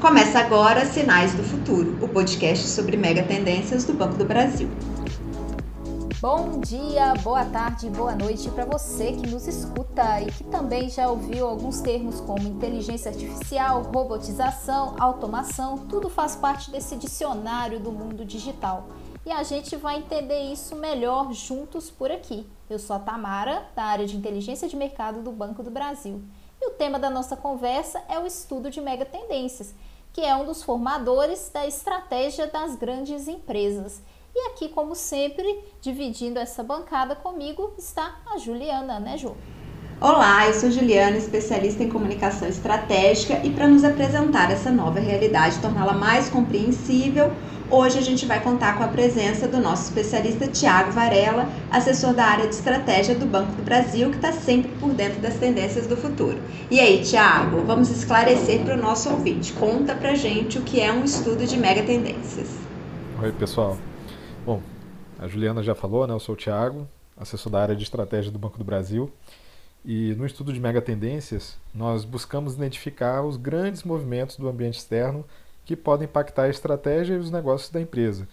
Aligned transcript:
Começa 0.00 0.38
agora 0.38 0.86
Sinais 0.86 1.34
do 1.34 1.42
Futuro, 1.42 1.98
o 2.00 2.08
podcast 2.08 2.68
sobre 2.68 2.96
mega 2.96 3.24
tendências 3.24 3.84
do 3.84 3.92
Banco 3.92 4.14
do 4.14 4.24
Brasil. 4.24 4.70
Bom 6.20 6.60
dia, 6.60 7.14
boa 7.16 7.44
tarde, 7.44 7.90
boa 7.90 8.14
noite 8.14 8.48
para 8.50 8.64
você 8.64 9.10
que 9.10 9.26
nos 9.26 9.48
escuta 9.48 10.20
e 10.20 10.26
que 10.26 10.44
também 10.44 10.88
já 10.88 11.10
ouviu 11.10 11.48
alguns 11.48 11.80
termos 11.80 12.20
como 12.20 12.46
inteligência 12.46 13.10
artificial, 13.10 13.82
robotização, 13.92 14.94
automação, 15.00 15.78
tudo 15.78 16.08
faz 16.08 16.36
parte 16.36 16.70
desse 16.70 16.94
dicionário 16.94 17.80
do 17.80 17.90
mundo 17.90 18.24
digital. 18.24 18.86
E 19.26 19.32
a 19.32 19.42
gente 19.42 19.74
vai 19.74 19.98
entender 19.98 20.52
isso 20.52 20.76
melhor 20.76 21.32
juntos 21.32 21.90
por 21.90 22.08
aqui. 22.08 22.46
Eu 22.70 22.78
sou 22.78 22.94
a 22.94 23.00
Tamara, 23.00 23.64
da 23.74 23.82
área 23.82 24.06
de 24.06 24.16
inteligência 24.16 24.68
de 24.68 24.76
mercado 24.76 25.22
do 25.22 25.32
Banco 25.32 25.60
do 25.60 25.72
Brasil. 25.72 26.22
E 26.60 26.66
o 26.66 26.70
tema 26.70 26.98
da 26.98 27.08
nossa 27.08 27.36
conversa 27.36 28.02
é 28.08 28.18
o 28.18 28.26
estudo 28.26 28.68
de 28.68 28.80
mega 28.80 29.04
tendências, 29.04 29.72
que 30.12 30.20
é 30.20 30.34
um 30.34 30.44
dos 30.44 30.60
formadores 30.60 31.50
da 31.54 31.64
estratégia 31.64 32.48
das 32.48 32.74
grandes 32.74 33.28
empresas. 33.28 34.02
E 34.34 34.48
aqui, 34.48 34.68
como 34.68 34.96
sempre, 34.96 35.64
dividindo 35.80 36.38
essa 36.38 36.64
bancada 36.64 37.14
comigo, 37.14 37.72
está 37.78 38.16
a 38.26 38.38
Juliana, 38.38 38.98
né, 38.98 39.16
Ju? 39.16 39.36
Olá, 40.00 40.48
eu 40.48 40.54
sou 40.54 40.70
Juliana, 40.70 41.16
especialista 41.16 41.82
em 41.84 41.88
comunicação 41.88 42.48
estratégica, 42.48 43.40
e 43.44 43.50
para 43.50 43.68
nos 43.68 43.84
apresentar 43.84 44.50
essa 44.50 44.70
nova 44.70 44.98
realidade, 44.98 45.60
torná-la 45.60 45.92
mais 45.92 46.28
compreensível, 46.28 47.32
hoje 47.70 47.98
a 47.98 48.02
gente 48.02 48.24
vai 48.26 48.42
contar 48.42 48.76
com 48.76 48.84
a 48.84 48.88
presença 48.88 49.46
do 49.46 49.58
nosso 49.58 49.84
especialista 49.84 50.46
Tiago 50.46 50.90
Varela, 50.92 51.48
assessor 51.70 52.14
da 52.14 52.24
área 52.24 52.48
de 52.48 52.54
estratégia 52.54 53.14
do 53.14 53.26
Banco 53.26 53.52
do 53.52 53.62
Brasil, 53.62 54.10
que 54.10 54.16
está 54.16 54.32
sempre 54.32 54.70
por 54.78 54.90
dentro 54.90 55.20
das 55.20 55.34
tendências 55.34 55.86
do 55.86 55.96
futuro. 55.96 56.38
E 56.70 56.80
aí, 56.80 57.02
Tiago, 57.02 57.62
vamos 57.62 57.90
esclarecer 57.90 58.62
para 58.64 58.74
o 58.74 58.76
nosso 58.76 59.10
ouvinte. 59.10 59.52
Conta 59.52 59.94
para 59.94 60.14
gente 60.14 60.58
o 60.58 60.62
que 60.62 60.80
é 60.80 60.92
um 60.92 61.04
estudo 61.04 61.46
de 61.46 61.56
mega 61.56 61.82
tendências. 61.82 62.48
Oi, 63.22 63.32
pessoal. 63.32 63.76
Bom, 64.44 64.62
a 65.18 65.26
Juliana 65.26 65.62
já 65.62 65.74
falou, 65.74 66.06
né? 66.06 66.14
Eu 66.14 66.20
sou 66.20 66.34
o 66.34 66.38
Thiago, 66.38 66.88
assessor 67.16 67.52
da 67.52 67.60
área 67.60 67.76
de 67.76 67.82
estratégia 67.82 68.30
do 68.30 68.38
Banco 68.38 68.58
do 68.58 68.64
Brasil. 68.64 69.12
E 69.84 70.14
no 70.14 70.26
estudo 70.26 70.52
de 70.52 70.60
megatendências, 70.60 71.56
nós 71.74 72.04
buscamos 72.04 72.54
identificar 72.54 73.22
os 73.22 73.36
grandes 73.36 73.84
movimentos 73.84 74.36
do 74.36 74.48
ambiente 74.48 74.78
externo 74.78 75.24
que 75.68 75.76
podem 75.76 76.06
impactar 76.06 76.44
a 76.44 76.48
estratégia 76.48 77.12
e 77.12 77.18
os 77.18 77.30
negócios 77.30 77.70
da 77.70 77.78
empresa. 77.78 78.26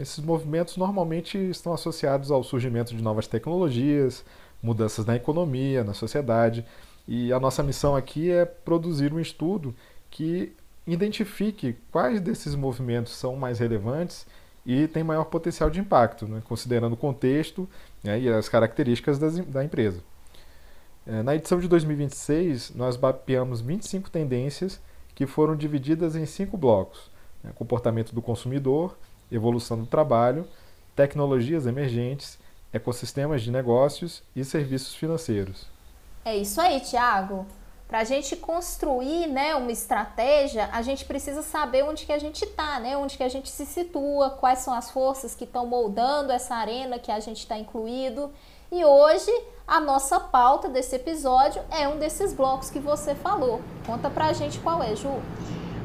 Esses 0.00 0.18
movimentos 0.18 0.78
normalmente 0.78 1.36
estão 1.36 1.74
associados 1.74 2.30
ao 2.30 2.42
surgimento 2.42 2.96
de 2.96 3.02
novas 3.02 3.26
tecnologias, 3.26 4.24
mudanças 4.62 5.04
na 5.04 5.14
economia, 5.14 5.84
na 5.84 5.92
sociedade, 5.92 6.64
e 7.06 7.34
a 7.34 7.38
nossa 7.38 7.62
missão 7.62 7.94
aqui 7.94 8.30
é 8.30 8.46
produzir 8.46 9.12
um 9.12 9.20
estudo 9.20 9.74
que 10.10 10.54
identifique 10.86 11.76
quais 11.92 12.18
desses 12.18 12.54
movimentos 12.54 13.14
são 13.14 13.36
mais 13.36 13.58
relevantes 13.58 14.26
e 14.64 14.88
tem 14.88 15.04
maior 15.04 15.24
potencial 15.24 15.68
de 15.68 15.80
impacto, 15.80 16.26
né, 16.26 16.40
considerando 16.46 16.94
o 16.94 16.96
contexto 16.96 17.68
né, 18.02 18.18
e 18.18 18.28
as 18.30 18.48
características 18.48 19.18
das, 19.18 19.38
da 19.38 19.62
empresa. 19.62 20.02
É, 21.06 21.22
na 21.22 21.36
edição 21.36 21.60
de 21.60 21.68
2026, 21.68 22.72
nós 22.74 22.96
mapeamos 22.96 23.60
25 23.60 24.08
tendências 24.08 24.80
que 25.20 25.26
foram 25.26 25.54
divididas 25.54 26.16
em 26.16 26.24
cinco 26.24 26.56
blocos: 26.56 27.10
né, 27.44 27.52
comportamento 27.54 28.14
do 28.14 28.22
consumidor, 28.22 28.96
evolução 29.30 29.78
do 29.78 29.84
trabalho, 29.84 30.48
tecnologias 30.96 31.66
emergentes, 31.66 32.38
ecossistemas 32.72 33.42
de 33.42 33.50
negócios 33.50 34.22
e 34.34 34.42
serviços 34.42 34.94
financeiros. 34.94 35.66
É 36.24 36.34
isso 36.34 36.58
aí, 36.58 36.80
Tiago. 36.80 37.46
Para 37.86 37.98
a 37.98 38.04
gente 38.04 38.34
construir 38.34 39.26
né, 39.26 39.54
uma 39.54 39.72
estratégia, 39.72 40.70
a 40.72 40.80
gente 40.80 41.04
precisa 41.04 41.42
saber 41.42 41.82
onde 41.82 42.06
que 42.06 42.12
a 42.14 42.18
gente 42.18 42.42
está, 42.42 42.80
né? 42.80 42.96
onde 42.96 43.18
que 43.18 43.22
a 43.22 43.28
gente 43.28 43.50
se 43.50 43.66
situa, 43.66 44.30
quais 44.30 44.60
são 44.60 44.72
as 44.72 44.90
forças 44.90 45.34
que 45.34 45.44
estão 45.44 45.66
moldando 45.66 46.32
essa 46.32 46.54
arena 46.54 46.98
que 46.98 47.12
a 47.12 47.20
gente 47.20 47.40
está 47.40 47.58
incluído. 47.58 48.32
E 48.72 48.84
hoje 48.84 49.32
a 49.66 49.80
nossa 49.80 50.20
pauta 50.20 50.68
desse 50.68 50.94
episódio 50.94 51.60
é 51.72 51.88
um 51.88 51.98
desses 51.98 52.32
blocos 52.32 52.70
que 52.70 52.78
você 52.78 53.16
falou. 53.16 53.60
Conta 53.84 54.08
pra 54.08 54.32
gente 54.32 54.60
qual 54.60 54.80
é, 54.80 54.94
Ju. 54.94 55.10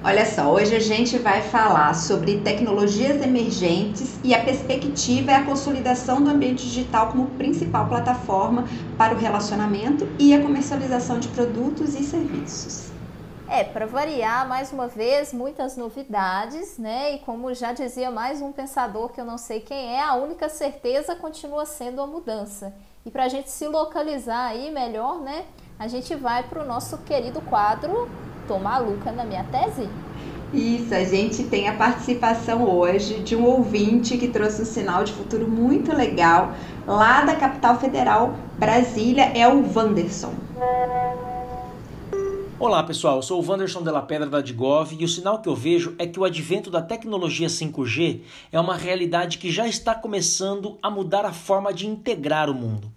Olha 0.04 0.24
só, 0.24 0.54
hoje 0.54 0.76
a 0.76 0.80
gente 0.80 1.18
vai 1.18 1.42
falar 1.42 1.96
sobre 1.96 2.42
tecnologias 2.42 3.24
emergentes 3.24 4.20
e 4.24 4.36
a 4.36 4.44
perspectiva 4.44 5.32
é 5.32 5.36
a 5.36 5.46
consolidação 5.46 6.24
do 6.24 6.30
ambiente 6.30 6.64
digital 6.64 7.08
como 7.08 7.26
principal 7.32 7.88
plataforma 7.88 8.66
para 9.00 9.16
o 9.16 9.18
relacionamento 9.18 10.08
e 10.20 10.36
a 10.36 10.42
comercialização 10.44 11.20
de 11.20 11.28
produtos 11.30 11.96
e 11.96 12.04
serviços. 12.04 12.95
É, 13.48 13.64
para 13.64 13.86
variar, 13.86 14.48
mais 14.48 14.72
uma 14.72 14.88
vez, 14.88 15.32
muitas 15.32 15.78
novidades, 15.78 16.78
né? 16.78 17.16
E 17.16 17.20
como 17.20 17.54
já 17.54 17.74
dizia 17.74 18.10
mais 18.10 18.42
um 18.42 18.52
pensador 18.52 19.10
que 19.10 19.22
eu 19.22 19.26
não 19.26 19.38
sei 19.38 19.60
quem 19.60 19.96
é, 19.96 20.02
a 20.02 20.16
única 20.16 20.50
certeza 20.50 21.16
continua 21.16 21.66
sendo 21.66 22.02
a 22.02 22.08
mudança. 22.08 22.74
E 23.06 23.12
para 23.12 23.26
a 23.26 23.30
gente 23.30 23.52
se 23.52 23.68
localizar 23.68 24.48
aí 24.48 24.72
melhor, 24.72 25.20
né? 25.22 25.46
A 25.78 25.88
gente 25.88 26.16
vai 26.16 26.44
para 26.44 26.64
o 26.64 26.66
nosso 26.66 26.98
querido 27.00 27.40
quadro 27.42 28.10
Tô 28.48 28.60
maluca 28.60 29.12
na 29.12 29.26
minha 29.26 29.44
tese? 29.46 29.90
Isso, 30.54 30.94
a 30.94 31.04
gente 31.04 31.44
tem 31.44 31.68
a 31.68 31.74
participação 31.74 32.64
hoje 32.70 33.20
de 33.22 33.36
um 33.36 33.44
ouvinte 33.44 34.18
que 34.18 34.28
trouxe 34.28 34.62
um 34.62 34.66
sinal 34.66 35.04
de 35.04 35.12
futuro 35.14 35.48
muito 35.48 35.94
legal 35.94 36.54
lá 36.86 37.24
da 37.24 37.36
capital 37.36 37.78
federal, 37.80 38.36
Brasília, 38.58 39.32
é 39.36 39.48
o 39.48 39.66
Wanderson. 39.76 40.34
Olá 42.58 42.82
pessoal, 42.84 43.18
eu 43.18 43.22
sou 43.22 43.44
o 43.44 43.46
Wanderson 43.46 43.84
Della 43.84 44.02
Pedra 44.02 44.30
da 44.30 44.40
Digov 44.40 44.96
e 44.98 45.04
o 45.04 45.10
sinal 45.10 45.42
que 45.42 45.50
eu 45.50 45.54
vejo 45.54 45.94
é 46.00 46.08
que 46.08 46.18
o 46.18 46.24
advento 46.24 46.72
da 46.72 46.82
tecnologia 46.82 47.50
5G 47.50 48.22
é 48.50 48.58
uma 48.58 48.78
realidade 48.78 49.40
que 49.40 49.52
já 49.52 49.68
está 49.68 49.94
começando 49.94 50.80
a 50.82 50.90
mudar 50.90 51.26
a 51.26 51.34
forma 51.34 51.74
de 51.74 51.86
integrar 51.86 52.50
o 52.50 52.54
mundo. 52.54 52.90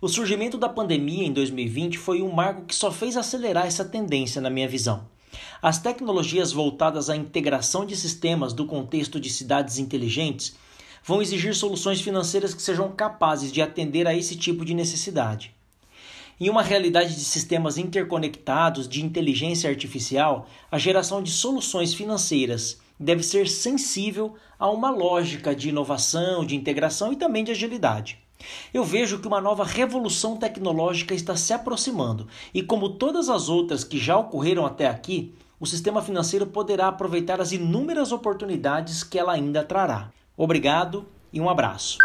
O 0.00 0.08
surgimento 0.08 0.56
da 0.56 0.66
pandemia 0.66 1.26
em 1.26 1.32
2020 1.32 1.98
foi 1.98 2.22
um 2.22 2.32
marco 2.32 2.64
que 2.64 2.74
só 2.74 2.90
fez 2.90 3.14
acelerar 3.18 3.66
essa 3.66 3.84
tendência, 3.84 4.40
na 4.40 4.48
minha 4.48 4.66
visão. 4.66 5.04
As 5.60 5.78
tecnologias 5.78 6.50
voltadas 6.50 7.10
à 7.10 7.14
integração 7.14 7.84
de 7.84 7.94
sistemas 7.94 8.54
do 8.54 8.64
contexto 8.64 9.20
de 9.20 9.28
cidades 9.28 9.78
inteligentes 9.78 10.56
vão 11.04 11.20
exigir 11.20 11.54
soluções 11.54 12.00
financeiras 12.00 12.54
que 12.54 12.62
sejam 12.62 12.90
capazes 12.90 13.52
de 13.52 13.60
atender 13.60 14.06
a 14.06 14.16
esse 14.16 14.36
tipo 14.36 14.64
de 14.64 14.72
necessidade. 14.72 15.54
Em 16.40 16.50
uma 16.50 16.62
realidade 16.62 17.14
de 17.14 17.24
sistemas 17.24 17.78
interconectados 17.78 18.88
de 18.88 19.04
inteligência 19.04 19.68
artificial, 19.70 20.46
a 20.70 20.78
geração 20.78 21.22
de 21.22 21.30
soluções 21.30 21.94
financeiras 21.94 22.80
deve 22.98 23.22
ser 23.22 23.48
sensível 23.48 24.34
a 24.58 24.70
uma 24.70 24.90
lógica 24.90 25.54
de 25.54 25.68
inovação, 25.68 26.44
de 26.44 26.56
integração 26.56 27.12
e 27.12 27.16
também 27.16 27.44
de 27.44 27.50
agilidade. 27.50 28.18
Eu 28.74 28.84
vejo 28.84 29.18
que 29.18 29.28
uma 29.28 29.40
nova 29.40 29.64
revolução 29.64 30.36
tecnológica 30.36 31.14
está 31.14 31.36
se 31.36 31.52
aproximando 31.52 32.26
e, 32.52 32.62
como 32.62 32.90
todas 32.90 33.28
as 33.28 33.48
outras 33.48 33.84
que 33.84 33.98
já 33.98 34.16
ocorreram 34.16 34.66
até 34.66 34.88
aqui, 34.88 35.34
o 35.60 35.66
sistema 35.66 36.02
financeiro 36.02 36.46
poderá 36.46 36.88
aproveitar 36.88 37.40
as 37.40 37.52
inúmeras 37.52 38.10
oportunidades 38.10 39.04
que 39.04 39.18
ela 39.18 39.32
ainda 39.32 39.62
trará. 39.62 40.10
Obrigado 40.36 41.06
e 41.32 41.40
um 41.40 41.48
abraço. 41.48 41.98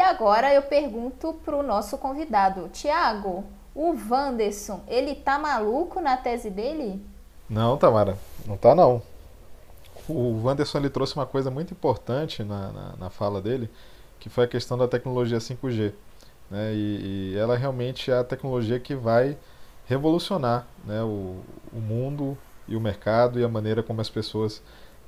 E 0.00 0.02
agora 0.02 0.54
eu 0.54 0.62
pergunto 0.62 1.34
para 1.44 1.54
o 1.54 1.62
nosso 1.62 1.98
convidado, 1.98 2.70
Tiago, 2.72 3.44
o 3.74 3.94
Wanderson, 4.08 4.80
ele 4.88 5.14
tá 5.14 5.38
maluco 5.38 6.00
na 6.00 6.16
tese 6.16 6.48
dele? 6.48 7.04
Não, 7.50 7.76
Tamara, 7.76 8.16
não 8.46 8.56
tá 8.56 8.74
não. 8.74 9.02
O 10.08 10.42
Wanderson 10.42 10.78
ele 10.78 10.88
trouxe 10.88 11.14
uma 11.16 11.26
coisa 11.26 11.50
muito 11.50 11.74
importante 11.74 12.42
na, 12.42 12.72
na, 12.72 12.96
na 12.98 13.10
fala 13.10 13.42
dele, 13.42 13.68
que 14.18 14.30
foi 14.30 14.44
a 14.44 14.48
questão 14.48 14.78
da 14.78 14.88
tecnologia 14.88 15.36
5G. 15.36 15.92
Né? 16.50 16.72
E, 16.72 17.32
e, 17.34 17.38
ela 17.38 17.54
realmente 17.54 18.10
é 18.10 18.16
a 18.16 18.24
tecnologia 18.24 18.80
que 18.80 18.94
vai 18.94 19.36
revolucionar 19.84 20.66
né, 20.82 21.02
o, 21.02 21.42
o, 21.70 21.78
mundo 21.78 22.38
e 22.66 22.74
o 22.74 22.80
mercado 22.80 23.38
e 23.38 23.44
a 23.44 23.48
maneira 23.50 23.82
como 23.82 24.00
as 24.00 24.08
pessoas 24.08 24.62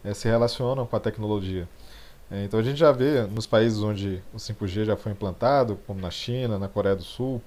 é, 0.05 0.12
se 0.12 0.28
relacionam 0.28 0.84
com 0.84 0.96
a 0.96 1.00
tecnologia. 1.00 1.67
É, 2.30 2.44
então 2.44 2.58
a 2.58 2.62
gente 2.62 2.78
já 2.78 2.90
vê 2.92 3.22
nos 3.22 3.46
países 3.46 3.80
onde 3.80 4.22
o 4.32 4.38
5G 4.38 4.84
já 4.84 4.96
foi 4.96 5.12
implantado, 5.12 5.78
como 5.86 6.00
na 6.00 6.10
China, 6.10 6.58
na 6.58 6.69
Coreia 6.69 6.96
do 6.96 7.02
Sul, 7.02 7.42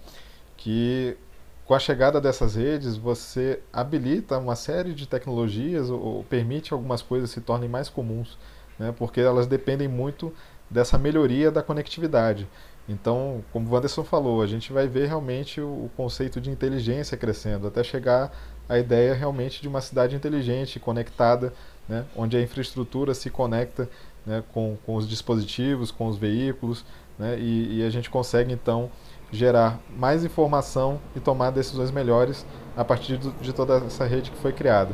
que 0.56 1.18
com 1.66 1.74
a 1.74 1.80
chegada 1.80 2.22
dessas 2.22 2.56
redes 2.56 2.96
você 2.96 3.60
habilita 3.74 4.38
uma 4.38 4.56
série 4.56 4.94
de 4.94 5.08
tecnologias 5.08 5.90
ou, 5.90 6.00
ou 6.00 6.24
permite 6.24 6.74
algumas 6.74 7.02
coisas 7.02 7.32
se 7.32 7.42
tornem 7.42 7.68
mais 7.68 7.90
comuns, 7.90 8.38
né, 8.78 8.94
porque 8.96 9.20
elas 9.20 9.48
dependem 9.48 9.88
muito 9.88 10.32
dessa 10.70 10.98
melhoria 10.98 11.52
da 11.52 11.64
conectividade. 11.64 12.48
Então, 12.88 13.44
como 13.52 13.68
o 13.68 13.74
Wanderson 13.74 14.04
falou, 14.04 14.44
a 14.44 14.48
gente 14.48 14.72
vai 14.72 14.88
ver 14.88 15.08
realmente 15.08 15.60
o, 15.60 15.90
conceito 15.98 16.40
de 16.40 16.52
inteligência 16.52 17.18
crescendo, 17.18 17.68
até 17.68 17.84
chegar 17.84 18.32
à 18.70 18.78
ideia 18.78 19.14
realmente 19.16 19.60
de 19.60 19.68
uma 19.68 19.82
cidade 19.82 20.16
inteligente, 20.16 20.80
conectada, 20.80 21.52
né, 21.90 22.06
onde 22.16 22.38
a 22.38 22.42
infraestrutura 22.42 23.14
se 23.16 23.30
conecta 23.30 23.90
né, 24.26 24.44
com, 24.54 24.78
com 24.86 24.96
os 24.96 25.08
dispositivos, 25.08 25.92
com 25.92 26.08
os 26.08 26.18
veículos, 26.18 26.86
né, 27.18 27.38
e, 27.40 27.80
e 27.80 27.84
a 27.84 27.90
gente 27.90 28.10
consegue 28.10 28.54
então 28.54 28.90
gerar 29.32 29.80
mais 29.98 30.24
informação 30.24 31.00
e 31.16 31.20
tomar 31.20 31.52
decisões 31.52 31.92
melhores 31.92 32.46
a 32.76 32.84
partir 32.84 33.18
de 33.18 33.54
toda 33.54 33.78
essa 33.78 34.06
rede 34.06 34.32
que 34.32 34.38
foi 34.38 34.54
criada. 34.54 34.92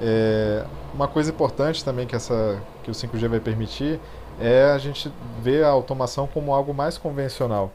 É, 0.00 0.64
uma 0.94 1.06
coisa 1.06 1.30
importante 1.30 1.84
também 1.84 2.06
que, 2.06 2.16
essa, 2.16 2.60
que 2.82 2.90
o 2.90 2.94
5G 2.94 3.28
vai 3.28 3.40
permitir 3.40 4.00
é 4.40 4.70
a 4.70 4.78
gente 4.78 5.12
ver 5.42 5.64
a 5.64 5.68
automação 5.68 6.26
como 6.26 6.54
algo 6.54 6.72
mais 6.72 6.96
convencional. 6.96 7.70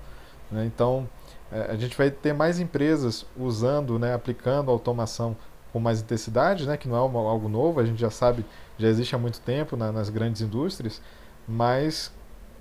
Né? 0.52 0.66
Então, 0.66 1.08
é, 1.52 1.72
a 1.72 1.76
gente 1.76 1.96
vai 1.96 2.10
ter 2.10 2.34
mais 2.34 2.60
empresas 2.60 3.26
usando, 3.38 4.00
né, 4.00 4.14
aplicando 4.14 4.72
automação 4.72 5.36
com 5.76 5.80
mais 5.82 6.00
intensidade, 6.00 6.66
né, 6.66 6.78
que 6.78 6.88
não 6.88 6.96
é 6.96 7.02
uma, 7.02 7.20
algo 7.20 7.50
novo, 7.50 7.82
a 7.82 7.86
gente 7.86 8.00
já 8.00 8.10
sabe, 8.10 8.46
já 8.78 8.88
existe 8.88 9.14
há 9.14 9.18
muito 9.18 9.42
tempo 9.42 9.76
na, 9.76 9.92
nas 9.92 10.10
grandes 10.10 10.42
indústrias, 10.42 11.02
mas 11.46 12.14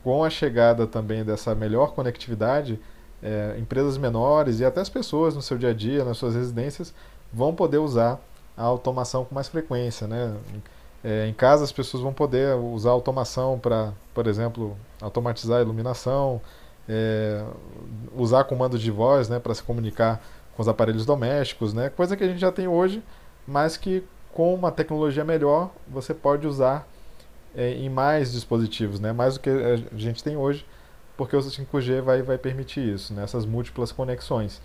com 0.02 0.24
a 0.24 0.28
chegada 0.28 0.84
também 0.84 1.24
dessa 1.24 1.54
melhor 1.54 1.92
conectividade, 1.92 2.76
é, 3.22 3.54
empresas 3.56 3.96
menores 3.98 4.58
e 4.58 4.64
até 4.64 4.80
as 4.80 4.88
pessoas 4.88 5.36
no 5.36 5.40
seu 5.40 5.56
dia 5.56 5.70
a 5.70 5.72
dia, 5.72 6.04
nas 6.04 6.16
suas 6.16 6.34
residências, 6.34 6.92
vão 7.32 7.54
poder 7.54 7.78
usar 7.78 8.18
a 8.56 8.64
automação 8.64 9.24
com 9.24 9.32
mais 9.32 9.46
frequência. 9.46 10.08
Né? 10.08 10.34
É, 11.04 11.28
em 11.28 11.32
casa, 11.32 11.62
as 11.62 11.70
pessoas 11.70 12.02
vão 12.02 12.12
poder 12.12 12.56
usar 12.56 12.90
automação 12.90 13.60
para, 13.60 13.92
por 14.12 14.26
exemplo, 14.26 14.76
automatizar 15.00 15.60
a 15.60 15.62
iluminação, 15.62 16.40
é, 16.88 17.44
usar 18.16 18.42
comandos 18.42 18.80
de 18.80 18.90
voz 18.90 19.28
né, 19.28 19.38
para 19.38 19.54
se 19.54 19.62
comunicar 19.62 20.20
com 20.54 20.62
os 20.62 20.68
aparelhos 20.68 21.04
domésticos, 21.04 21.72
né? 21.74 21.88
coisa 21.90 22.16
que 22.16 22.24
a 22.24 22.28
gente 22.28 22.40
já 22.40 22.52
tem 22.52 22.68
hoje, 22.68 23.02
mas 23.46 23.76
que 23.76 24.04
com 24.32 24.54
uma 24.54 24.70
tecnologia 24.70 25.24
melhor 25.24 25.70
você 25.88 26.12
pode 26.12 26.46
usar 26.46 26.86
é, 27.54 27.72
em 27.72 27.88
mais 27.88 28.32
dispositivos, 28.32 29.00
né? 29.00 29.12
mais 29.12 29.34
do 29.34 29.40
que 29.40 29.50
a 29.50 29.76
gente 29.96 30.22
tem 30.22 30.36
hoje, 30.36 30.66
porque 31.16 31.36
o 31.36 31.40
5G 31.40 32.00
vai, 32.00 32.22
vai 32.22 32.38
permitir 32.38 32.80
isso, 32.80 33.14
né? 33.14 33.22
essas 33.22 33.46
múltiplas 33.46 33.92
conexões. 33.92 34.60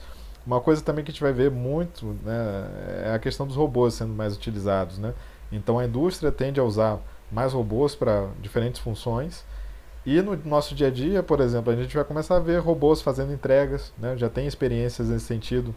Uma 0.46 0.62
coisa 0.62 0.82
também 0.82 1.04
que 1.04 1.12
a 1.12 1.14
gente 1.14 1.22
vai 1.22 1.34
ver 1.34 1.52
muito 1.52 2.18
né, 2.24 3.04
é 3.06 3.14
a 3.14 3.20
questão 3.20 3.46
dos 3.46 3.56
robôs 3.56 3.94
sendo 3.94 4.14
mais 4.14 4.36
utilizados. 4.36 4.98
Né? 4.98 5.14
Então 5.52 5.78
a 5.78 5.86
indústria 5.86 6.32
tende 6.32 6.60
a 6.60 6.64
usar 6.64 7.00
mais 7.32 7.54
robôs 7.54 7.96
para 7.96 8.28
diferentes 8.42 8.82
funções. 8.82 9.46
E 10.06 10.22
no 10.22 10.36
nosso 10.46 10.74
dia 10.74 10.88
a 10.88 10.92
dia, 10.92 11.22
por 11.22 11.42
exemplo, 11.42 11.72
a 11.72 11.76
gente 11.76 11.94
vai 11.94 12.06
começar 12.06 12.38
a 12.38 12.40
ver 12.40 12.60
robôs 12.60 13.02
fazendo 13.02 13.34
entregas, 13.34 13.94
né? 13.98 14.16
já 14.18 14.30
tem 14.30 14.48
experiências 14.48 15.10
nesse 15.10 15.26
sentido 15.26 15.76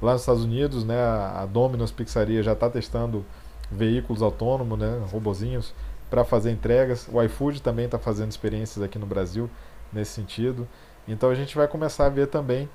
lá 0.00 0.12
nos 0.12 0.22
Estados 0.22 0.44
Unidos, 0.44 0.84
né? 0.84 1.00
a 1.00 1.46
Domino's 1.46 1.90
Pizzaria 1.90 2.42
já 2.42 2.52
está 2.52 2.68
testando 2.68 3.24
veículos 3.70 4.20
autônomos, 4.20 4.78
né? 4.78 5.02
robozinhos, 5.10 5.74
para 6.10 6.24
fazer 6.24 6.50
entregas. 6.50 7.08
O 7.10 7.22
iFood 7.22 7.62
também 7.62 7.86
está 7.86 7.98
fazendo 7.98 8.30
experiências 8.30 8.84
aqui 8.84 8.98
no 8.98 9.06
Brasil 9.06 9.48
nesse 9.90 10.12
sentido. 10.12 10.68
Então 11.08 11.30
a 11.30 11.34
gente 11.34 11.56
vai 11.56 11.66
começar 11.66 12.06
a 12.06 12.10
ver 12.10 12.26
também 12.26 12.68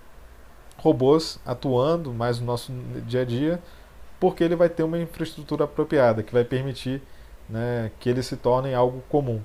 robôs 0.78 1.40
atuando 1.46 2.14
mais 2.14 2.40
no 2.40 2.46
nosso 2.46 2.72
dia 3.06 3.22
a 3.22 3.26
dia, 3.26 3.60
porque 4.20 4.44
ele 4.44 4.56
vai 4.56 4.70
ter 4.70 4.84
uma 4.84 4.98
infraestrutura 4.98 5.66
apropriada 5.66 6.24
que 6.24 6.34
vai 6.34 6.44
permitir 6.44 7.02
né, 7.48 7.92
que 8.00 8.10
eles 8.10 8.26
se 8.26 8.36
tornem 8.36 8.74
algo 8.74 9.04
comum. 9.10 9.42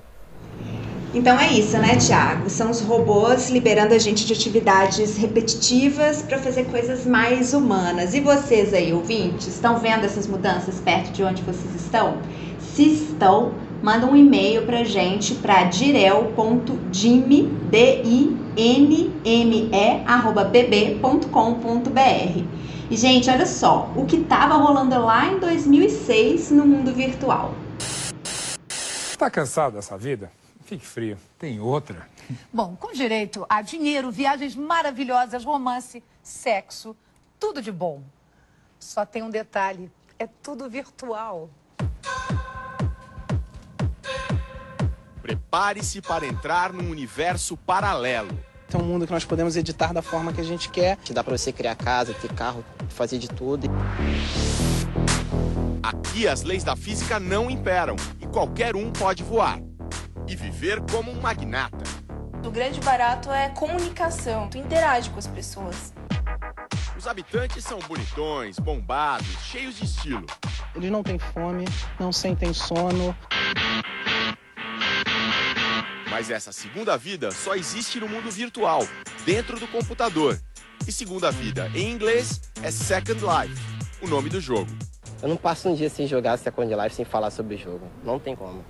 Então 1.13 1.39
é 1.39 1.53
isso, 1.53 1.77
né, 1.77 1.95
Tiago? 1.95 2.49
São 2.49 2.71
os 2.71 2.81
robôs 2.81 3.51
liberando 3.51 3.93
a 3.93 3.99
gente 3.99 4.25
de 4.25 4.33
atividades 4.33 5.15
repetitivas 5.15 6.23
para 6.23 6.39
fazer 6.39 6.65
coisas 6.65 7.05
mais 7.05 7.53
humanas. 7.53 8.15
E 8.15 8.19
vocês 8.19 8.73
aí, 8.73 8.91
ouvintes, 8.91 9.45
estão 9.47 9.77
vendo 9.77 10.05
essas 10.05 10.25
mudanças 10.25 10.79
perto 10.79 11.11
de 11.11 11.23
onde 11.23 11.43
vocês 11.43 11.75
estão? 11.75 12.17
Se 12.59 12.91
estão, 12.91 13.53
manda 13.83 14.07
um 14.07 14.15
e-mail 14.15 14.65
pra 14.65 14.83
gente 14.83 15.35
para 15.35 15.65
direl.dime, 15.65 17.43
D-I-M-M-E, 17.69 18.43
arroba 20.07 20.43
bb.com.br. 20.45 21.23
E, 22.89 22.97
gente, 22.97 23.29
olha 23.29 23.45
só, 23.45 23.87
o 23.95 24.07
que 24.07 24.15
estava 24.15 24.55
rolando 24.55 24.99
lá 24.99 25.27
em 25.27 25.37
2006 25.37 26.49
no 26.49 26.65
mundo 26.65 26.91
virtual. 26.91 27.53
Tá 29.15 29.29
cansado 29.29 29.75
dessa 29.75 29.95
vida? 29.95 30.31
Fique 30.65 30.85
frio, 30.85 31.17
tem 31.37 31.59
outra. 31.59 32.07
Bom, 32.51 32.75
com 32.75 32.93
direito 32.93 33.45
a 33.49 33.61
dinheiro, 33.61 34.09
viagens 34.09 34.55
maravilhosas, 34.55 35.43
romance, 35.43 36.01
sexo, 36.21 36.95
tudo 37.37 37.61
de 37.61 37.71
bom. 37.71 38.01
Só 38.79 39.05
tem 39.05 39.21
um 39.23 39.29
detalhe, 39.29 39.91
é 40.17 40.25
tudo 40.25 40.69
virtual. 40.69 41.49
Prepare-se 45.21 46.01
para 46.01 46.25
entrar 46.25 46.71
num 46.71 46.89
universo 46.89 47.57
paralelo. 47.57 48.37
É 48.73 48.77
um 48.77 48.83
mundo 48.83 49.05
que 49.05 49.13
nós 49.13 49.23
podemos 49.23 49.55
editar 49.55 49.93
da 49.93 50.01
forma 50.01 50.33
que 50.33 50.41
a 50.41 50.43
gente 50.43 50.69
quer. 50.69 50.97
Que 50.97 51.13
dá 51.13 51.23
para 51.23 51.37
você 51.37 51.51
criar 51.51 51.75
casa, 51.75 52.13
ter 52.13 52.33
carro, 52.33 52.65
fazer 52.89 53.19
de 53.19 53.27
tudo. 53.27 53.67
Aqui 55.83 56.27
as 56.27 56.41
leis 56.41 56.63
da 56.63 56.75
física 56.75 57.19
não 57.19 57.51
imperam 57.51 57.95
e 58.19 58.25
qualquer 58.25 58.75
um 58.75 58.91
pode 58.91 59.21
voar 59.21 59.59
e 60.27 60.35
viver 60.35 60.81
como 60.91 61.11
um 61.11 61.21
magnata. 61.21 61.83
O 62.45 62.51
grande 62.51 62.79
barato 62.81 63.31
é 63.31 63.49
comunicação. 63.49 64.49
Tu 64.49 64.57
interage 64.57 65.09
com 65.09 65.19
as 65.19 65.27
pessoas. 65.27 65.93
Os 66.97 67.07
habitantes 67.07 67.63
são 67.63 67.79
bonitões, 67.79 68.59
bombados, 68.59 69.27
cheios 69.43 69.75
de 69.75 69.85
estilo. 69.85 70.25
Eles 70.75 70.91
não 70.91 71.03
têm 71.03 71.17
fome, 71.17 71.65
não 71.99 72.11
sentem 72.11 72.53
sono. 72.53 73.15
Mas 76.09 76.29
essa 76.29 76.51
segunda 76.51 76.97
vida 76.97 77.31
só 77.31 77.55
existe 77.55 77.99
no 77.99 78.07
mundo 78.07 78.29
virtual, 78.29 78.87
dentro 79.25 79.59
do 79.59 79.67
computador. 79.67 80.39
E 80.87 80.91
segunda 80.91 81.31
vida, 81.31 81.71
em 81.73 81.91
inglês, 81.91 82.41
é 82.61 82.69
Second 82.69 83.19
Life, 83.21 83.61
o 84.01 84.07
nome 84.07 84.29
do 84.29 84.39
jogo. 84.39 84.69
Eu 85.21 85.29
não 85.29 85.37
passo 85.37 85.69
um 85.69 85.75
dia 85.75 85.89
sem 85.89 86.05
jogar 86.05 86.37
Second 86.37 86.73
Life 86.75 86.95
sem 86.95 87.05
falar 87.05 87.31
sobre 87.31 87.55
o 87.55 87.57
jogo. 87.57 87.87
Não 88.03 88.19
tem 88.19 88.35
como. 88.35 88.63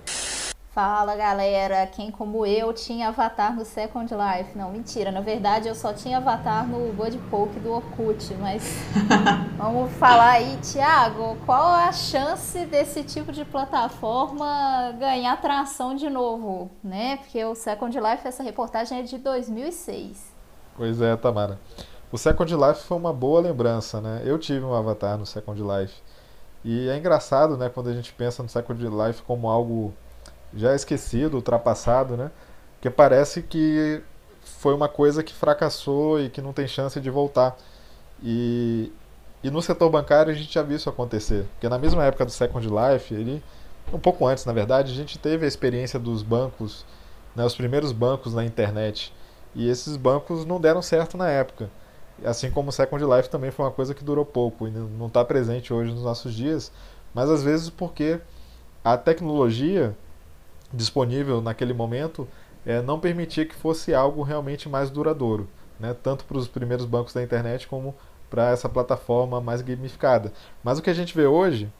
Fala 0.74 1.14
galera, 1.14 1.86
quem 1.86 2.10
como 2.10 2.44
eu 2.44 2.72
tinha 2.72 3.10
avatar 3.10 3.54
no 3.54 3.64
Second 3.64 4.12
Life? 4.12 4.58
Não, 4.58 4.72
mentira, 4.72 5.12
na 5.12 5.20
verdade 5.20 5.68
eu 5.68 5.74
só 5.76 5.92
tinha 5.92 6.16
avatar 6.16 6.66
no 6.66 6.92
Bud 6.92 7.16
Poke 7.30 7.60
do 7.60 7.70
Orkut, 7.70 8.34
mas 8.40 8.74
vamos 9.56 9.92
falar 9.92 10.30
aí, 10.30 10.56
Thiago, 10.56 11.38
qual 11.46 11.64
a 11.64 11.92
chance 11.92 12.66
desse 12.66 13.04
tipo 13.04 13.30
de 13.30 13.44
plataforma 13.44 14.92
ganhar 14.98 15.40
tração 15.40 15.94
de 15.94 16.10
novo, 16.10 16.68
né? 16.82 17.18
Porque 17.18 17.44
o 17.44 17.54
Second 17.54 17.96
Life, 17.96 18.26
essa 18.26 18.42
reportagem 18.42 18.98
é 18.98 19.02
de 19.04 19.16
2006. 19.16 20.34
Pois 20.76 21.00
é, 21.00 21.14
Tamara. 21.14 21.56
O 22.10 22.18
Second 22.18 22.52
Life 22.52 22.80
foi 22.80 22.96
uma 22.96 23.12
boa 23.12 23.40
lembrança, 23.40 24.00
né? 24.00 24.22
Eu 24.24 24.40
tive 24.40 24.64
um 24.64 24.74
avatar 24.74 25.16
no 25.16 25.24
Second 25.24 25.62
Life. 25.62 25.94
E 26.64 26.88
é 26.88 26.98
engraçado, 26.98 27.56
né, 27.56 27.68
quando 27.68 27.90
a 27.90 27.92
gente 27.92 28.12
pensa 28.12 28.42
no 28.42 28.48
Second 28.48 28.82
Life 28.82 29.22
como 29.22 29.48
algo 29.48 29.94
já 30.56 30.74
esquecido, 30.74 31.34
ultrapassado, 31.34 32.16
né? 32.16 32.30
Porque 32.76 32.90
parece 32.90 33.42
que 33.42 34.02
foi 34.42 34.74
uma 34.74 34.88
coisa 34.88 35.22
que 35.22 35.32
fracassou 35.32 36.20
e 36.20 36.28
que 36.28 36.40
não 36.40 36.52
tem 36.52 36.66
chance 36.68 37.00
de 37.00 37.10
voltar. 37.10 37.56
E, 38.22 38.92
e 39.42 39.50
no 39.50 39.62
setor 39.62 39.90
bancário 39.90 40.32
a 40.32 40.34
gente 40.34 40.52
já 40.52 40.62
viu 40.62 40.76
isso 40.76 40.88
acontecer. 40.88 41.46
Porque 41.54 41.68
na 41.68 41.78
mesma 41.78 42.04
época 42.04 42.24
do 42.24 42.30
Second 42.30 42.66
Life, 42.66 43.14
ele, 43.14 43.42
um 43.92 43.98
pouco 43.98 44.26
antes, 44.26 44.44
na 44.44 44.52
verdade, 44.52 44.92
a 44.92 44.94
gente 44.94 45.18
teve 45.18 45.44
a 45.44 45.48
experiência 45.48 45.98
dos 45.98 46.22
bancos, 46.22 46.84
né, 47.34 47.44
os 47.44 47.54
primeiros 47.54 47.92
bancos 47.92 48.34
na 48.34 48.44
internet. 48.44 49.12
E 49.54 49.68
esses 49.68 49.96
bancos 49.96 50.44
não 50.44 50.60
deram 50.60 50.82
certo 50.82 51.16
na 51.16 51.28
época. 51.28 51.70
Assim 52.24 52.50
como 52.50 52.68
o 52.68 52.72
Second 52.72 53.04
Life 53.04 53.28
também 53.28 53.50
foi 53.50 53.64
uma 53.64 53.72
coisa 53.72 53.94
que 53.94 54.04
durou 54.04 54.24
pouco 54.24 54.68
e 54.68 54.70
não 54.70 55.06
está 55.06 55.24
presente 55.24 55.72
hoje 55.72 55.90
nos 55.90 56.02
nossos 56.02 56.32
dias, 56.32 56.70
mas 57.12 57.28
às 57.28 57.42
vezes 57.42 57.68
porque 57.70 58.20
a 58.84 58.96
tecnologia 58.96 59.96
disponível 60.74 61.40
naquele 61.40 61.72
momento 61.72 62.26
é, 62.66 62.82
não 62.82 62.98
permitia 62.98 63.44
que 63.44 63.54
fosse 63.54 63.94
algo 63.94 64.22
realmente 64.22 64.68
mais 64.68 64.90
duradouro, 64.90 65.48
né? 65.78 65.94
tanto 66.02 66.24
para 66.24 66.38
os 66.38 66.48
primeiros 66.48 66.86
bancos 66.86 67.12
da 67.12 67.22
internet 67.22 67.66
como 67.66 67.94
para 68.30 68.50
essa 68.50 68.68
plataforma 68.68 69.40
mais 69.40 69.60
gamificada. 69.60 70.32
Mas 70.62 70.78
o 70.78 70.82
que 70.82 70.90
a 70.90 70.94
gente 70.94 71.14
vê 71.14 71.26
hoje 71.26 71.70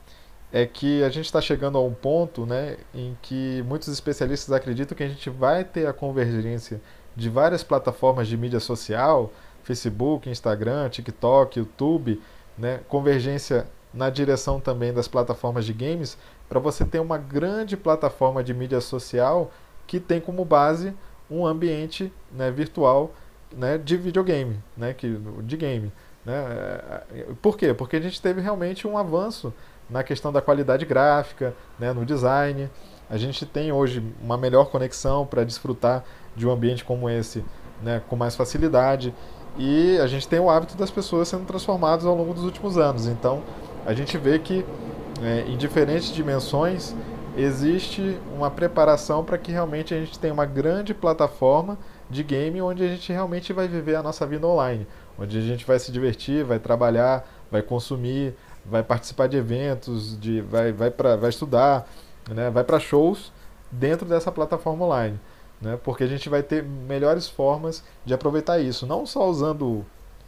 é 0.53 0.65
que 0.65 1.03
a 1.03 1.09
gente 1.09 1.25
está 1.25 1.41
chegando 1.41 1.77
a 1.77 1.83
um 1.83 1.93
ponto 1.93 2.47
né, 2.47 2.77
em 2.95 3.17
que 3.21 3.65
muitos 3.67 3.89
especialistas 3.89 4.53
acreditam 4.53 4.97
que 4.97 5.03
a 5.03 5.09
gente 5.09 5.29
vai 5.29 5.65
ter 5.65 5.89
a 5.89 5.93
convergência 5.93 6.81
de 7.17 7.29
várias 7.29 7.65
plataformas 7.65 8.29
de 8.29 8.37
mídia 8.37 8.61
social, 8.61 9.33
Facebook, 9.65 10.31
Instagram, 10.31 10.89
TikTok, 10.91 11.59
YouTube, 11.59 12.23
né, 12.57 12.81
convergência 12.89 13.67
na 13.95 14.11
direção 14.11 14.61
também 14.61 14.93
das 14.93 15.07
plataformas 15.07 15.65
de 15.65 15.73
games, 15.73 16.19
para 16.49 16.59
você 16.59 16.85
ter 16.85 16.99
uma 16.99 17.17
grande 17.17 17.77
plataforma 17.77 18.43
de 18.43 18.53
mídia 18.53 18.81
social 18.81 19.51
que 19.87 20.01
tem 20.01 20.21
como 20.21 20.45
base 20.45 20.95
um 21.31 21.47
ambiente 21.47 22.13
né, 22.33 22.51
virtual 22.51 23.13
né, 23.57 23.79
de 23.79 23.97
videogame, 23.97 24.59
né, 24.77 24.93
que, 24.93 25.19
de 25.43 25.57
game. 25.57 25.93
Né? 26.25 26.35
É, 26.35 27.27
por 27.41 27.57
quê? 27.57 27.73
Porque 27.73 27.97
a 27.97 28.01
gente 28.01 28.21
teve 28.21 28.41
realmente 28.41 28.87
um 28.87 28.99
avanço 28.99 29.53
na 29.89 30.03
questão 30.03 30.33
da 30.33 30.41
qualidade 30.41 30.85
gráfica, 30.85 31.55
né, 31.79 31.93
no 31.93 32.05
design. 32.05 32.71
A 33.09 33.17
gente 33.17 33.45
tem 33.47 33.71
hoje 33.71 34.03
uma 34.23 34.37
melhor 34.37 34.71
conexão 34.71 35.27
para 35.27 35.45
desfrutar 35.45 36.05
de 36.35 36.47
um 36.47 36.51
ambiente 36.51 36.85
como 36.85 37.09
esse 37.09 37.45
né, 37.83 38.03
com 38.09 38.17
mais 38.17 38.35
facilidade. 38.35 39.15
E 39.56 39.99
a 39.99 40.06
gente 40.06 40.26
tem 40.26 40.40
o 40.40 40.50
hábito 40.50 40.76
das 40.76 40.90
pessoas 40.90 41.28
sendo 41.28 41.44
transformadas 41.44 42.04
ao 42.04 42.14
longo 42.14 42.34
dos 42.34 42.44
últimos 42.44 42.76
anos. 42.76 43.06
Então, 43.06 43.42
a 43.87 43.94
gente 43.94 44.18
vê 44.18 44.38
que 44.38 44.64
é, 45.23 45.44
em 45.46 45.56
diferentes 45.56 46.12
dimensões, 46.12 46.94
existe 47.37 48.18
uma 48.34 48.50
preparação 48.50 49.25
para 49.25 49.38
que 49.38 49.50
realmente 49.50 49.94
a 49.94 49.99
gente 49.99 50.18
tenha 50.18 50.32
uma 50.32 50.46
grande 50.46 50.94
plataforma 50.94 51.78
de 52.08 52.23
game 52.23 52.61
onde 52.61 52.84
a 52.84 52.88
gente 52.88 53.12
realmente 53.12 53.52
vai 53.52 53.66
viver 53.66 53.96
a 53.96 54.02
nossa 54.02 54.26
vida 54.26 54.46
online, 54.46 54.87
onde 55.18 55.38
a 55.38 55.40
gente 55.40 55.64
vai 55.64 55.78
se 55.78 55.90
divertir, 55.90 56.44
vai 56.44 56.58
trabalhar, 56.58 57.26
vai 57.50 57.62
consumir, 57.62 58.34
vai 58.64 58.82
participar 58.82 59.26
de 59.26 59.37
eventos, 59.37 60.18
de, 60.18 60.40
vai, 60.40 60.73
vai, 60.73 60.90
pra, 60.90 61.16
vai 61.16 61.30
estudar, 61.30 61.88
né, 62.30 62.50
vai 62.50 62.64
para 62.64 62.78
shows 62.78 63.32
dentro 63.70 64.06
dessa 64.06 64.30
plataforma 64.30 64.84
online. 64.84 65.18
Né, 65.64 65.78
porque 65.83 66.04
a 66.04 66.06
gente 66.06 66.28
vai 66.28 66.42
ter 66.42 66.62
melhores 66.62 67.26
formas 67.26 67.83
de 68.04 68.12
aproveitar 68.12 68.61
isso, 68.61 68.87
não 68.87 69.06
só 69.06 69.26
usando 69.30 69.83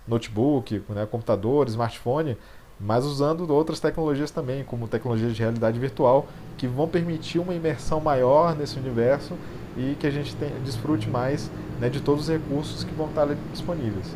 notebook, 0.09 0.83
né, 0.88 1.05
computador, 1.05 1.69
smartphone, 1.69 2.38
mas 2.81 3.05
usando 3.05 3.49
outras 3.52 3.78
tecnologias 3.78 4.31
também, 4.31 4.64
como 4.64 4.88
tecnologias 4.88 5.35
de 5.35 5.43
realidade 5.43 5.78
virtual, 5.78 6.26
que 6.57 6.66
vão 6.66 6.88
permitir 6.88 7.38
uma 7.38 7.55
imersão 7.55 8.00
maior 8.00 8.57
nesse 8.57 8.78
universo 8.78 9.35
e 9.76 9.95
que 10.00 10.07
a 10.07 10.11
gente 10.11 10.35
tem, 10.37 10.49
desfrute 10.64 11.07
mais 11.11 11.50
né, 11.78 11.90
de 11.90 12.00
todos 12.00 12.23
os 12.23 12.28
recursos 12.31 12.83
que 12.83 12.95
vão 12.95 13.07
estar 13.07 13.28
disponíveis. 13.52 14.07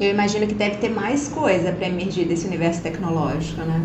Eu 0.00 0.10
imagino 0.10 0.44
que 0.44 0.54
deve 0.54 0.78
ter 0.78 0.88
mais 0.88 1.28
coisa 1.28 1.70
para 1.70 1.86
emergir 1.86 2.26
desse 2.26 2.48
universo 2.48 2.82
tecnológico, 2.82 3.60
né? 3.62 3.80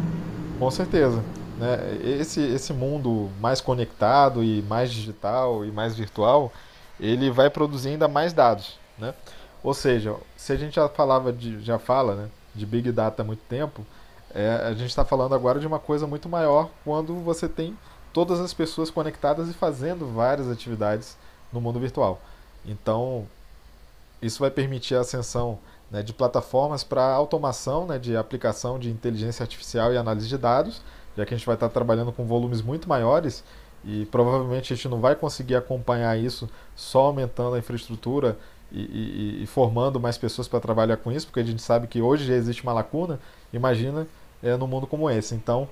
Com 0.59 0.71
certeza. 0.71 1.21
Né? 1.63 1.97
Esse, 2.19 2.41
esse 2.41 2.73
mundo 2.73 3.31
mais 3.39 3.61
conectado 3.61 4.43
e 4.43 4.61
mais 4.63 4.91
digital 4.91 5.63
e 5.63 5.71
mais 5.71 5.95
virtual, 5.95 6.51
ele 6.99 7.31
vai 7.31 7.49
produzir 7.49 7.89
ainda 7.89 8.05
mais 8.05 8.33
dados, 8.33 8.77
né? 8.97 9.13
Ou 9.63 9.73
seja, 9.73 10.13
se 10.35 10.51
a 10.51 10.57
gente 10.57 10.75
já 10.75 10.89
falava 10.89 11.31
de, 11.31 11.61
já 11.61 11.79
fala, 11.79 12.15
né, 12.15 12.29
de 12.53 12.65
big 12.65 12.91
data 12.91 13.21
há 13.21 13.25
muito 13.25 13.43
tempo, 13.47 13.85
é, 14.35 14.55
a 14.65 14.73
gente 14.73 14.89
está 14.89 15.05
falando 15.05 15.33
agora 15.33 15.57
de 15.57 15.65
uma 15.65 15.79
coisa 15.79 16.05
muito 16.05 16.27
maior 16.27 16.69
quando 16.83 17.15
você 17.21 17.47
tem 17.47 17.77
todas 18.11 18.41
as 18.41 18.53
pessoas 18.53 18.89
conectadas 18.89 19.47
e 19.47 19.53
fazendo 19.53 20.05
várias 20.13 20.49
atividades 20.49 21.17
no 21.51 21.61
mundo 21.61 21.79
virtual. 21.79 22.19
Então, 22.65 23.25
isso 24.21 24.39
vai 24.39 24.51
permitir 24.51 24.95
a 24.95 24.99
ascensão 24.99 25.59
né, 25.91 26.01
de 26.01 26.13
plataformas 26.13 26.83
para 26.83 27.03
automação 27.03 27.85
né, 27.85 27.99
de 27.99 28.17
aplicação 28.17 28.79
de 28.79 28.89
inteligência 28.89 29.43
artificial 29.43 29.93
e 29.93 29.97
análise 29.97 30.27
de 30.27 30.37
dados, 30.37 30.81
já 31.15 31.25
que 31.25 31.33
a 31.33 31.37
gente 31.37 31.45
vai 31.45 31.55
estar 31.55 31.69
trabalhando 31.69 32.11
com 32.11 32.25
volumes 32.25 32.61
muito 32.61 32.89
maiores 32.89 33.43
e 33.85 34.05
provavelmente 34.05 34.73
a 34.73 34.75
gente 34.75 34.87
não 34.87 34.99
vai 34.99 35.15
conseguir 35.15 35.55
acompanhar 35.55 36.17
isso 36.17 36.49
só 36.75 37.07
aumentando 37.07 37.55
a 37.55 37.59
infraestrutura 37.59 38.37
e, 38.71 38.81
e, 38.81 39.43
e 39.43 39.45
formando 39.45 39.99
mais 39.99 40.17
pessoas 40.17 40.47
para 40.47 40.59
trabalhar 40.59 40.97
com 40.97 41.11
isso, 41.11 41.27
porque 41.27 41.41
a 41.41 41.43
gente 41.43 41.61
sabe 41.61 41.87
que 41.87 42.01
hoje 42.01 42.25
já 42.25 42.33
existe 42.33 42.63
uma 42.63 42.73
lacuna, 42.73 43.19
imagina 43.51 44.07
é, 44.41 44.57
num 44.57 44.67
mundo 44.67 44.87
como 44.87 45.09
esse. 45.09 45.35
Então, 45.35 45.69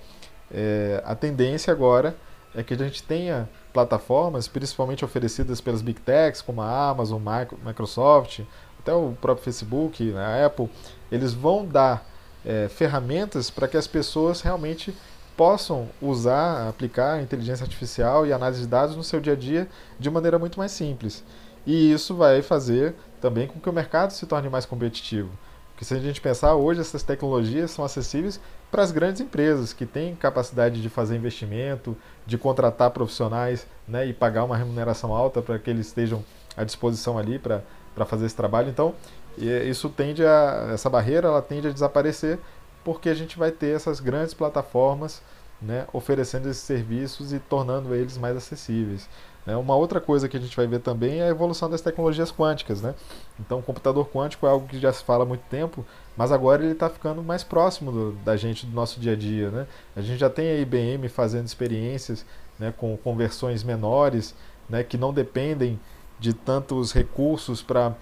é, 0.51 1.01
a 1.05 1.15
tendência 1.15 1.71
agora 1.71 2.15
é 2.53 2.61
que 2.61 2.73
a 2.73 2.77
gente 2.77 3.01
tenha 3.01 3.49
plataformas, 3.73 4.47
principalmente 4.47 5.03
oferecidas 5.05 5.61
pelas 5.61 5.81
Big 5.81 6.01
Techs, 6.01 6.41
como 6.41 6.61
a 6.61 6.89
Amazon, 6.89 7.21
Microsoft, 7.65 8.41
até 8.81 8.93
o 8.93 9.15
próprio 9.19 9.43
Facebook, 9.43 10.03
né, 10.03 10.23
a 10.23 10.45
Apple, 10.45 10.69
eles 11.11 11.33
vão 11.33 11.65
dar 11.65 12.05
é, 12.45 12.67
ferramentas 12.67 13.49
para 13.49 13.67
que 13.67 13.77
as 13.77 13.87
pessoas 13.87 14.41
realmente 14.41 14.93
possam 15.37 15.87
usar, 16.01 16.67
aplicar 16.67 17.21
inteligência 17.21 17.63
artificial 17.63 18.25
e 18.25 18.33
análise 18.33 18.61
de 18.61 18.67
dados 18.67 18.95
no 18.95 19.03
seu 19.03 19.19
dia 19.19 19.33
a 19.33 19.35
dia 19.35 19.67
de 19.99 20.09
maneira 20.09 20.37
muito 20.37 20.59
mais 20.59 20.71
simples. 20.71 21.23
E 21.65 21.91
isso 21.91 22.15
vai 22.15 22.41
fazer 22.41 22.95
também 23.19 23.47
com 23.47 23.59
que 23.59 23.69
o 23.69 23.73
mercado 23.73 24.11
se 24.11 24.25
torne 24.25 24.49
mais 24.49 24.65
competitivo. 24.65 25.29
Porque 25.71 25.85
se 25.85 25.93
a 25.93 25.99
gente 25.99 26.21
pensar, 26.21 26.55
hoje 26.55 26.81
essas 26.81 27.01
tecnologias 27.01 27.71
são 27.71 27.85
acessíveis 27.85 28.39
para 28.69 28.83
as 28.83 28.91
grandes 28.91 29.21
empresas 29.21 29.73
que 29.73 29.85
têm 29.85 30.15
capacidade 30.15 30.81
de 30.81 30.89
fazer 30.89 31.15
investimento, 31.15 31.97
de 32.25 32.37
contratar 32.37 32.91
profissionais 32.91 33.65
né, 33.87 34.05
e 34.05 34.13
pagar 34.13 34.43
uma 34.43 34.55
remuneração 34.55 35.13
alta 35.13 35.41
para 35.41 35.57
que 35.57 35.69
eles 35.69 35.87
estejam 35.87 36.23
à 36.55 36.63
disposição 36.63 37.17
ali 37.17 37.39
para 37.39 37.63
fazer 38.05 38.25
esse 38.25 38.35
trabalho. 38.35 38.69
Então, 38.69 38.93
isso 39.37 39.89
tende 39.89 40.25
a, 40.25 40.69
essa 40.73 40.89
barreira 40.89 41.27
ela 41.27 41.41
tende 41.41 41.67
a 41.67 41.71
desaparecer 41.71 42.39
porque 42.83 43.09
a 43.09 43.13
gente 43.13 43.37
vai 43.37 43.51
ter 43.51 43.75
essas 43.75 43.99
grandes 43.99 44.33
plataformas 44.33 45.21
né, 45.61 45.85
oferecendo 45.93 46.49
esses 46.49 46.63
serviços 46.63 47.31
e 47.31 47.39
tornando 47.39 47.93
eles 47.93 48.17
mais 48.17 48.35
acessíveis. 48.35 49.07
Né? 49.45 49.55
Uma 49.55 49.75
outra 49.75 50.01
coisa 50.01 50.27
que 50.27 50.35
a 50.35 50.39
gente 50.39 50.55
vai 50.55 50.65
ver 50.65 50.79
também 50.79 51.19
é 51.19 51.25
a 51.25 51.29
evolução 51.29 51.69
das 51.69 51.81
tecnologias 51.81 52.31
quânticas. 52.31 52.81
Né? 52.81 52.95
Então, 53.39 53.59
o 53.59 53.63
computador 53.63 54.07
quântico 54.09 54.47
é 54.47 54.49
algo 54.49 54.67
que 54.67 54.79
já 54.79 54.91
se 54.91 55.03
fala 55.03 55.23
há 55.23 55.27
muito 55.27 55.43
tempo, 55.49 55.85
mas 56.17 56.31
agora 56.31 56.63
ele 56.63 56.73
está 56.73 56.89
ficando 56.89 57.21
mais 57.23 57.43
próximo 57.43 57.91
do, 57.91 58.11
da 58.23 58.35
gente, 58.35 58.65
do 58.65 58.73
nosso 58.73 58.99
dia 58.99 59.13
a 59.13 59.15
dia. 59.15 59.49
Né? 59.51 59.67
A 59.95 60.01
gente 60.01 60.19
já 60.19 60.29
tem 60.29 60.49
a 60.49 60.57
IBM 60.57 61.07
fazendo 61.09 61.45
experiências 61.45 62.25
né, 62.57 62.73
com 62.75 62.97
conversões 62.97 63.63
menores, 63.63 64.33
né, 64.69 64.83
que 64.83 64.97
não 64.97 65.13
dependem 65.13 65.79
de 66.21 66.33
tantos 66.33 66.93
recursos 66.93 67.63
para 67.63 67.95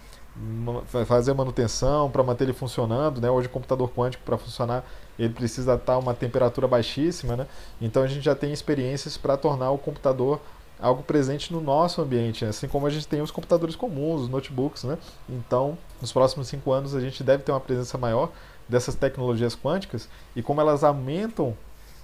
fazer 1.08 1.34
manutenção, 1.34 2.12
para 2.12 2.22
manter 2.22 2.44
ele 2.44 2.54
funcionando. 2.54 3.22
Né? 3.22 3.32
Hoje, 3.32 3.48
o 3.48 3.50
computador 3.50 3.90
quântico, 3.90 4.24
para 4.26 4.38
funcionar, 4.38 4.84
ele 5.18 5.34
precisa 5.34 5.74
estar 5.76 5.94
a 5.94 5.98
uma 5.98 6.14
temperatura 6.14 6.68
baixíssima. 6.68 7.38
Né? 7.38 7.48
Então, 7.82 8.04
a 8.04 8.08
gente 8.08 8.22
já 8.22 8.36
tem 8.36 8.52
experiências 8.52 9.16
para 9.16 9.38
tornar 9.38 9.72
o 9.72 9.78
computador 9.78 10.40
algo 10.82 11.02
presente 11.02 11.52
no 11.52 11.60
nosso 11.60 12.02
ambiente, 12.02 12.46
assim 12.46 12.68
como 12.68 12.88
a 12.88 12.90
gente 12.90 13.06
tem 13.06 13.22
os 13.22 13.32
computadores 13.32 13.76
comuns, 13.76 14.22
os 14.22 14.30
notebooks, 14.30 14.86
né? 14.86 14.98
Então, 15.28 15.78
nos 16.00 16.14
próximos 16.14 16.48
cinco 16.48 16.72
anos 16.72 16.96
a 16.96 17.02
gente 17.02 17.22
deve 17.22 17.44
ter 17.44 17.52
uma 17.52 17.60
presença 17.60 17.98
maior 17.98 18.32
dessas 18.68 18.96
tecnologias 18.96 19.58
quânticas 19.58 20.08
e 20.38 20.42
como 20.42 20.62
elas 20.62 20.82
aumentam 20.82 21.54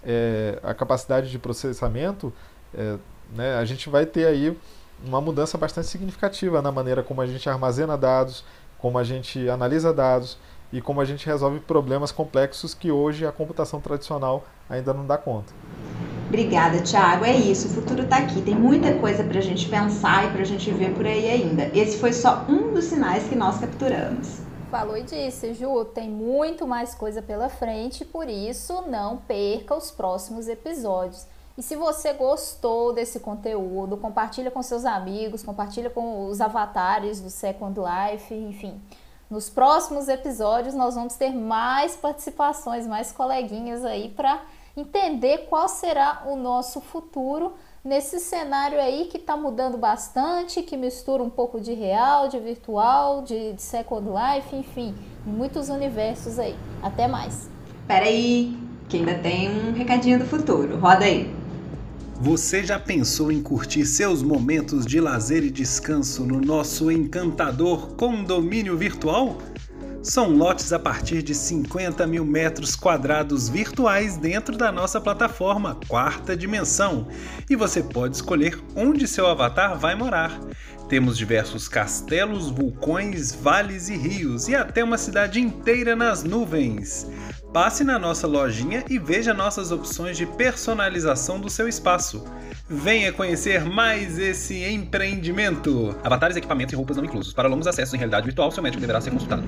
é, 0.03 0.59
a 0.61 0.73
capacidade 0.73 1.31
de 1.31 1.39
processamento, 1.39 2.33
é, 2.73 2.97
né, 3.33 3.55
a 3.55 3.63
gente 3.63 3.89
vai 3.89 4.05
ter 4.05 4.27
aí 4.27 4.57
uma 5.03 5.19
mudança 5.19 5.57
bastante 5.57 5.87
significativa 5.87 6.61
na 6.61 6.71
maneira 6.71 7.03
como 7.03 7.21
a 7.21 7.25
gente 7.25 7.49
armazena 7.49 7.97
dados, 7.97 8.43
como 8.77 8.97
a 8.97 9.03
gente 9.03 9.49
analisa 9.49 9.93
dados 9.93 10.37
e 10.71 10.81
como 10.81 11.01
a 11.01 11.05
gente 11.05 11.25
resolve 11.25 11.59
problemas 11.59 12.11
complexos 12.11 12.73
que 12.73 12.91
hoje 12.91 13.25
a 13.25 13.31
computação 13.31 13.79
tradicional 13.79 14.45
ainda 14.69 14.93
não 14.93 15.05
dá 15.05 15.17
conta. 15.17 15.53
Obrigada, 16.27 16.81
Thiago. 16.81 17.23
É 17.23 17.35
isso, 17.35 17.67
o 17.67 17.71
futuro 17.71 18.03
está 18.03 18.17
aqui. 18.17 18.41
Tem 18.41 18.55
muita 18.55 18.93
coisa 18.95 19.23
para 19.23 19.37
a 19.37 19.41
gente 19.41 19.69
pensar 19.69 20.25
e 20.25 20.31
para 20.31 20.41
a 20.41 20.45
gente 20.45 20.69
ver 20.71 20.93
por 20.93 21.05
aí 21.05 21.29
ainda. 21.29 21.71
Esse 21.73 21.97
foi 21.97 22.11
só 22.11 22.45
um 22.49 22.73
dos 22.73 22.85
sinais 22.85 23.23
que 23.27 23.35
nós 23.35 23.59
capturamos. 23.59 24.39
Falou 24.69 24.97
e 24.97 25.03
disse, 25.03 25.53
Ju, 25.53 25.85
tem 25.85 26.09
muito 26.09 26.67
mais 26.67 26.93
coisa 26.95 27.21
pela 27.21 27.47
frente, 27.47 28.03
por 28.03 28.27
isso 28.27 28.83
não 28.89 29.17
perca 29.17 29.75
os 29.75 29.91
próximos 29.91 30.47
episódios. 30.47 31.25
E 31.57 31.63
se 31.63 31.75
você 31.75 32.11
gostou 32.11 32.91
desse 32.91 33.19
conteúdo, 33.19 33.95
compartilha 33.95 34.51
com 34.51 34.61
seus 34.61 34.83
amigos, 34.83 35.41
compartilha 35.41 35.89
com 35.89 36.27
os 36.27 36.41
avatares 36.41 37.21
do 37.21 37.29
Second 37.29 37.79
Life, 37.79 38.33
enfim. 38.33 38.81
Nos 39.29 39.49
próximos 39.49 40.07
episódios 40.09 40.75
nós 40.75 40.95
vamos 40.95 41.15
ter 41.15 41.31
mais 41.31 41.95
participações, 41.95 42.85
mais 42.85 43.11
coleguinhas 43.11 43.85
aí 43.85 44.09
para 44.09 44.41
entender 44.75 45.47
qual 45.49 45.67
será 45.69 46.23
o 46.27 46.35
nosso 46.35 46.81
futuro 46.81 47.53
nesse 47.83 48.19
cenário 48.19 48.79
aí 48.79 49.05
que 49.05 49.17
está 49.17 49.37
mudando 49.37 49.77
bastante, 49.77 50.61
que 50.61 50.75
mistura 50.75 51.23
um 51.23 51.29
pouco 51.29 51.61
de 51.61 51.73
real, 51.73 52.27
de 52.27 52.39
virtual, 52.39 53.21
de, 53.21 53.53
de 53.53 53.61
Second 53.61 54.09
Life, 54.09 54.55
enfim, 54.55 54.93
muitos 55.25 55.69
universos 55.69 56.37
aí. 56.37 56.55
Até 56.83 57.07
mais. 57.07 57.49
Peraí, 57.87 58.57
que 58.89 58.97
ainda 58.97 59.15
tem 59.15 59.49
um 59.49 59.73
recadinho 59.73 60.19
do 60.19 60.25
futuro. 60.25 60.77
Roda 60.79 61.05
aí. 61.05 61.34
Você 62.21 62.63
já 62.63 62.79
pensou 62.79 63.29
em 63.29 63.41
curtir 63.41 63.85
seus 63.85 64.23
momentos 64.23 64.85
de 64.85 65.01
lazer 65.01 65.43
e 65.43 65.51
descanso 65.51 66.25
no 66.25 66.39
nosso 66.39 66.89
encantador 66.89 67.89
condomínio 67.95 68.77
virtual? 68.77 69.37
São 70.01 70.29
lotes 70.29 70.71
a 70.71 70.79
partir 70.79 71.21
de 71.21 71.35
50 71.35 72.07
mil 72.07 72.23
metros 72.23 72.73
quadrados 72.75 73.49
virtuais 73.49 74.15
dentro 74.15 74.55
da 74.55 74.71
nossa 74.71 75.01
plataforma 75.01 75.77
Quarta 75.87 76.37
Dimensão 76.37 77.07
e 77.49 77.55
você 77.55 77.83
pode 77.83 78.15
escolher 78.15 78.57
onde 78.75 79.07
seu 79.07 79.27
avatar 79.27 79.77
vai 79.77 79.93
morar. 79.93 80.39
Temos 80.87 81.17
diversos 81.17 81.67
castelos, 81.67 82.49
vulcões, 82.49 83.33
vales 83.33 83.89
e 83.89 83.97
rios 83.97 84.47
e 84.47 84.55
até 84.55 84.83
uma 84.83 84.97
cidade 84.97 85.41
inteira 85.41 85.95
nas 85.95 86.23
nuvens. 86.23 87.07
Passe 87.55 87.85
na 87.85 87.97
nossa 87.97 88.27
lojinha 88.27 88.83
e 88.89 88.99
veja 88.99 89.33
nossas 89.33 89.71
opções 89.71 90.17
de 90.17 90.25
personalização 90.25 91.39
do 91.39 91.49
seu 91.49 91.69
espaço. 91.69 92.21
Venha 92.69 93.13
conhecer 93.13 93.63
mais 93.63 94.19
esse 94.19 94.61
empreendimento. 94.65 95.95
Avatares, 96.03 96.35
equipamentos 96.35 96.73
e 96.73 96.75
roupas 96.75 96.97
não 96.97 97.05
inclusos. 97.05 97.31
Para 97.31 97.47
longos 97.47 97.65
acessos 97.65 97.93
em 97.93 97.97
realidade 97.97 98.25
virtual, 98.25 98.51
seu 98.51 98.61
médico 98.61 98.81
deverá 98.81 98.99
ser 98.99 99.11
consultado. 99.11 99.43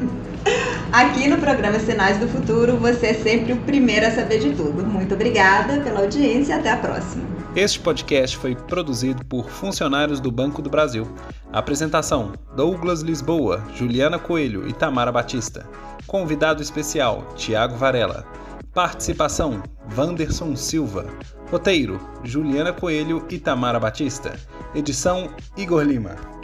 Aqui 0.89 1.27
no 1.27 1.37
programa 1.37 1.77
Sinais 1.79 2.17
do 2.17 2.29
Futuro, 2.29 2.77
você 2.77 3.07
é 3.07 3.13
sempre 3.13 3.51
o 3.51 3.57
primeiro 3.57 4.07
a 4.07 4.11
saber 4.11 4.39
de 4.39 4.55
tudo. 4.55 4.85
Muito 4.85 5.13
obrigada 5.13 5.81
pela 5.81 5.99
audiência 5.99 6.53
e 6.53 6.59
até 6.59 6.71
a 6.71 6.77
próxima. 6.77 7.25
Este 7.57 7.79
podcast 7.79 8.37
foi 8.37 8.55
produzido 8.55 9.25
por 9.25 9.49
funcionários 9.49 10.19
do 10.19 10.31
Banco 10.31 10.61
do 10.61 10.69
Brasil. 10.69 11.07
Apresentação: 11.51 12.33
Douglas 12.55 13.01
Lisboa, 13.01 13.63
Juliana 13.73 14.19
Coelho 14.19 14.69
e 14.69 14.73
Tamara 14.73 15.11
Batista. 15.11 15.67
Convidado 16.05 16.61
especial: 16.61 17.27
Tiago 17.35 17.75
Varela. 17.75 18.27
Participação: 18.75 19.63
Vanderson 19.87 20.55
Silva. 20.55 21.07
Roteiro: 21.49 21.99
Juliana 22.23 22.71
Coelho 22.71 23.25
e 23.27 23.39
Tamara 23.39 23.79
Batista. 23.79 24.39
Edição: 24.75 25.27
Igor 25.57 25.81
Lima. 25.81 26.36